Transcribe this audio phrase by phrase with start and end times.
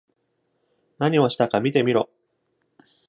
[0.97, 2.09] 何をしたか見てみろ!